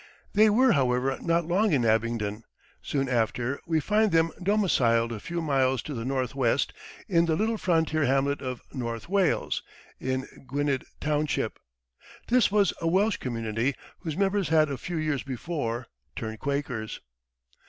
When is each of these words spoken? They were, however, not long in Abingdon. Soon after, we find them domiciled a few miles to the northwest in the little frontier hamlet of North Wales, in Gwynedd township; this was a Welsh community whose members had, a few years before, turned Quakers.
They 0.33 0.49
were, 0.49 0.71
however, 0.71 1.19
not 1.21 1.45
long 1.45 1.73
in 1.73 1.85
Abingdon. 1.85 2.43
Soon 2.81 3.07
after, 3.07 3.59
we 3.67 3.79
find 3.79 4.11
them 4.11 4.31
domiciled 4.41 5.11
a 5.11 5.19
few 5.19 5.43
miles 5.43 5.83
to 5.83 5.93
the 5.93 6.03
northwest 6.03 6.73
in 7.07 7.27
the 7.27 7.35
little 7.35 7.59
frontier 7.59 8.05
hamlet 8.05 8.41
of 8.41 8.63
North 8.73 9.07
Wales, 9.07 9.61
in 9.99 10.27
Gwynedd 10.47 10.85
township; 10.99 11.59
this 12.29 12.51
was 12.51 12.73
a 12.81 12.87
Welsh 12.87 13.17
community 13.17 13.75
whose 13.99 14.17
members 14.17 14.49
had, 14.49 14.71
a 14.71 14.77
few 14.79 14.97
years 14.97 15.21
before, 15.21 15.85
turned 16.15 16.39
Quakers. 16.39 16.99